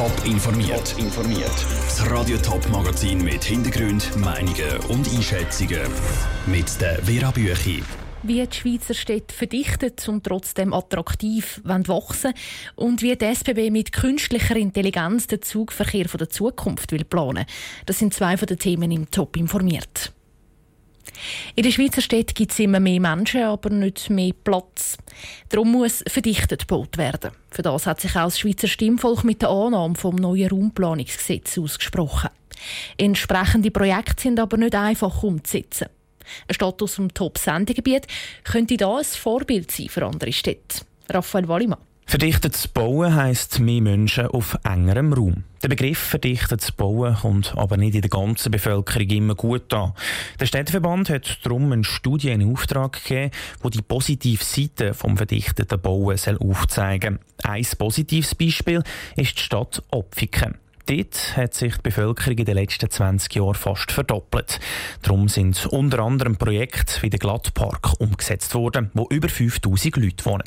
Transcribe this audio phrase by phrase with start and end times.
[0.00, 0.94] Top informiert.
[0.96, 1.66] informiert.
[1.84, 5.82] Das Radio Top Magazin mit Hintergrund, Meinungen und Einschätzungen
[6.46, 7.82] mit der Vera Büchi.
[8.22, 12.32] Wie die Schweizer Städte verdichtet und trotzdem attraktiv wachsen
[12.76, 17.44] und wie die SBB mit künstlicher Intelligenz den Zugverkehr der Zukunft will planen.
[17.84, 20.14] Das sind zwei von den Themen im Top informiert.
[21.54, 24.96] In den Schweizer Städten gibt es immer mehr Menschen, aber nicht mehr Platz.
[25.48, 27.32] Darum muss verdichtet gebaut werden.
[27.50, 32.30] Für das hat sich auch das Schweizer Stimmvolk mit der Annahme vom neuen Raumplanungsgesetz ausgesprochen.
[32.96, 35.88] Entsprechende Projekte sind aber nicht einfach umzusetzen.
[36.46, 38.06] Ein Status im Top-Sendegebiet
[38.44, 40.82] könnte da ein Vorbild sein für andere Städte.
[41.08, 41.89] Raphael Wallimann.
[42.10, 45.44] Verdichtetes Bauen heisst mehr Menschen auf engerem Raum.
[45.62, 49.92] Der Begriff verdichtetes Bauen kommt aber nicht in der ganzen Bevölkerung immer gut an.
[50.40, 53.30] Der Städteverband hat darum eine Studie in Auftrag gegeben,
[53.62, 57.52] die die positive Seite vom verdichteten Bauen aufzeigen soll.
[57.52, 58.82] Ein positives Beispiel
[59.14, 60.58] ist die Stadt Opfiken.
[60.86, 64.60] Dort hat sich die Bevölkerung in den letzten 20 Jahren fast verdoppelt.
[65.02, 70.42] Darum sind unter anderem Projekte wie der Glattpark umgesetzt worden, wo über 5000 Leute wohnen.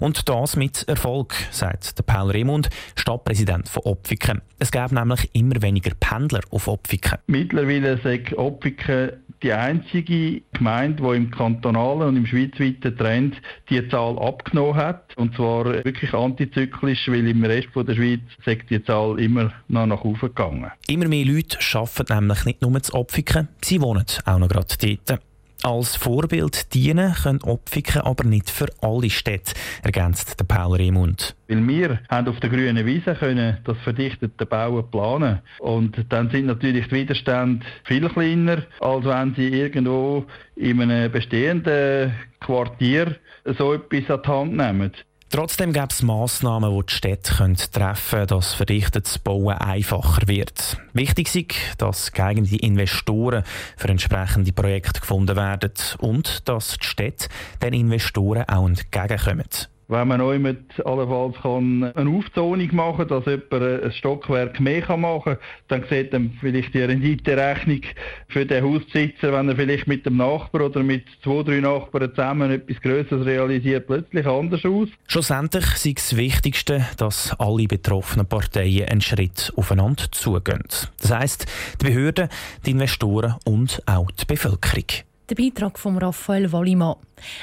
[0.00, 4.42] Und das mit Erfolg, sagt der Paul Remund, Stadtpräsident von Opfiken.
[4.58, 7.18] Es gäbe nämlich immer weniger Pendler auf Opfiken.
[7.26, 13.36] Mittlerweile sagt Opfiken die einzige Gemeinde, die im kantonalen und im schweizweiten Trend
[13.70, 15.16] die Zahl abgenommen hat.
[15.16, 20.04] Und zwar wirklich antizyklisch, weil im Rest der Schweiz sagt die Zahl immer noch nach
[20.04, 20.70] oben gegangen.
[20.88, 25.20] Immer mehr Leute arbeiten nämlich nicht nur zu Opfiken, sie wohnen auch noch gerade dort.
[25.62, 31.34] Als Vorbild dienen können Opfiken aber nicht für alle Städte, ergänzt der Paul Remund.
[31.48, 36.46] Weil wir haben auf der grünen Wiese können das verdichtete Bauen planen und dann sind
[36.46, 40.26] natürlich die Widerstände viel kleiner, als wenn sie irgendwo
[40.56, 43.16] in einem bestehenden Quartier
[43.58, 44.92] so etwas an die Hand nehmen.
[45.28, 47.32] Trotzdem gibt es Massnahmen, die die Städte
[47.72, 50.78] treffen können, dass verdichtetes Bauen einfacher wird.
[50.92, 53.42] Wichtig ist, dass geeignete Investoren
[53.76, 57.28] für entsprechende Projekte gefunden werden und dass die Städte
[57.60, 59.48] den Investoren auch entgegenkommen.
[59.88, 64.96] Wenn man neu mit allenfalls kann eine Aufzonung machen kann, dass jemand ein Stockwerk mehr
[64.96, 65.38] machen kann,
[65.68, 67.82] dann sieht dann vielleicht die Renditerechnung
[68.26, 72.50] für den Hausbesitzer, wenn er vielleicht mit dem Nachbar oder mit zwei, drei Nachbarn zusammen
[72.50, 74.88] etwas Größeres realisiert, plötzlich anders aus.
[75.06, 80.64] Schlussendlich ist das Wichtigste, dass alle betroffenen Parteien einen Schritt aufeinander zugehen.
[81.00, 81.46] Das heisst,
[81.80, 82.28] die Behörden,
[82.64, 85.06] die Investoren und auch die Bevölkerung.
[85.28, 86.96] Der Beitrag von Raphael Wallimann.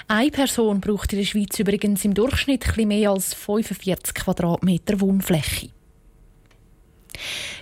[0.08, 5.70] Eine Person braucht in der Schweiz übrigens im Durchschnitt etwas mehr als 45 Quadratmeter Wohnfläche.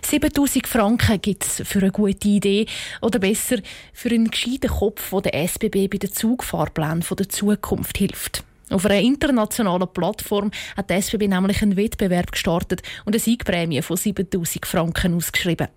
[0.04, 2.68] 7000 Franken gibt es für eine gute Idee
[3.02, 3.58] oder besser
[3.94, 8.44] für einen gescheiten Kopf, der der SBB bei den Zugfahrplänen der Zukunft hilft.
[8.72, 13.98] Auf einer internationalen Plattform hat die SBB nämlich einen Wettbewerb gestartet und eine Siegprämie von
[13.98, 15.68] 7000 Franken ausgeschrieben.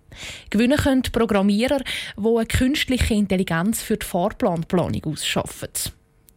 [0.49, 1.81] Gewinnen können Programmierer,
[2.17, 5.69] die eine künstliche Intelligenz für die Fahrplanplanung ausschaffen.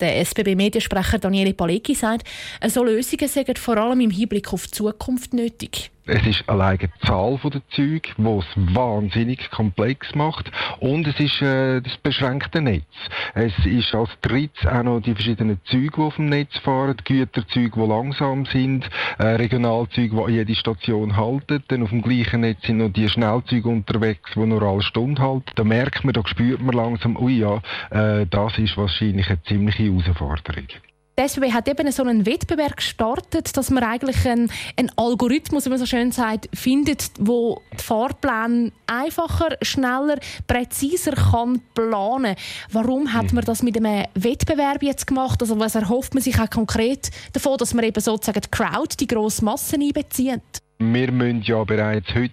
[0.01, 2.27] Der SBB-Mediensprecher Daniele Palecki sagt,
[2.67, 5.93] so Lösungen sind vor allem im Hinblick auf die Zukunft nötig.
[6.11, 10.51] Es ist alleine die Zahl der Züge, die es wahnsinnig komplex macht.
[10.81, 12.87] Und es ist äh, das beschränkte Netz.
[13.35, 17.79] Es ist als drittes auch noch die verschiedenen Züge, die auf dem Netz fahren, Güterzüge,
[17.79, 18.89] die langsam sind,
[19.19, 21.63] äh, Regionalzüge, die jede Station halten.
[21.69, 25.53] Dann auf dem gleichen Netz sind noch die Schnellzüge unterwegs, die nur alle Stunde halten.
[25.57, 29.83] Da merkt man, da spürt man langsam, ui ja, äh, das ist wahrscheinlich eine ziemliche
[29.83, 30.69] Herausforderung.
[31.19, 35.71] Die SBB hat eben so einen Wettbewerb gestartet, dass man eigentlich einen, einen Algorithmus, wie
[35.71, 42.37] man so schön sagt, findet, wo die Fahrpläne einfacher, schneller, präziser kann planen.
[42.71, 45.43] Warum hat man das mit einem Wettbewerb jetzt gemacht?
[45.43, 49.09] Also was erhofft man sich auch konkret davon, dass man eben sozusagen die Crowd, die
[49.09, 50.63] grosse Masse einbezieht?
[50.79, 52.33] Wir müssen ja bereits heute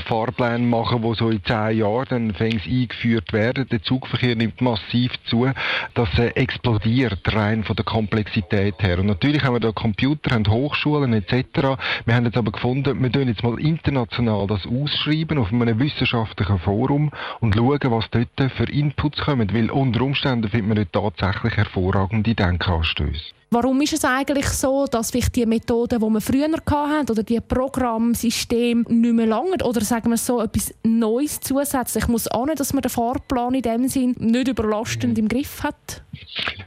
[0.00, 3.68] Fahrpläne machen, die so in zehn Jahren dann eingeführt werden.
[3.70, 5.50] Der Zugverkehr nimmt massiv zu.
[5.94, 8.98] Das äh, explodiert rein von der Komplexität her.
[8.98, 11.78] Und natürlich haben wir da Computer, haben Hochschulen etc.
[12.04, 16.58] Wir haben jetzt aber gefunden, wir tun jetzt mal international das ausschreiben auf einem wissenschaftlichen
[16.58, 19.52] Forum und schauen, was dort für Inputs kommen.
[19.52, 23.41] Weil unter Umständen findet man dort tatsächlich hervorragende Denkanstöße.
[23.52, 27.38] Warum ist es eigentlich so, dass vielleicht die Methoden, die wir früher hatten, oder die
[27.38, 32.08] Programmsysteme nicht mehr lange oder sagen wir so etwas Neues zusätzlich?
[32.08, 36.02] Muss auch nicht, dass man den Fahrplan in dem Sinn nicht überlastend im Griff hat?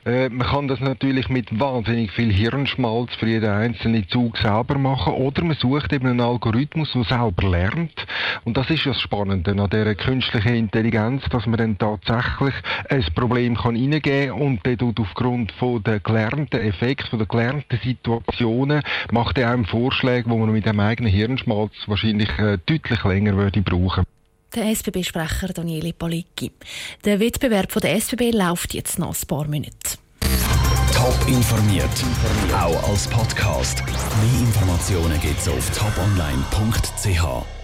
[0.06, 5.14] Äh, man kann das natürlich mit wahnsinnig viel Hirnschmalz für jeden einzelnen Zug selber machen
[5.14, 8.06] oder man sucht eben einen Algorithmus, der selber lernt.
[8.44, 12.54] Und das ist das Spannende an dieser künstlichen Intelligenz, dass man dann tatsächlich
[12.90, 18.82] ein Problem kann reingeben und dann aufgrund von der gelernten Effekte, von der gelernten Situationen,
[19.12, 23.62] macht er einem Vorschläge, wo man mit dem eigenen Hirnschmalz wahrscheinlich äh, deutlich länger würde
[23.62, 24.06] brauchen.
[24.56, 26.52] Der SBB-Sprecher Daniele Palicki.
[27.04, 29.76] Der Wettbewerb von der SBB läuft jetzt noch ein paar Minuten.
[30.94, 31.90] Top informiert,
[32.54, 33.84] auch als Podcast.
[33.86, 37.55] Mehr Informationen gibt's auf toponline.ch.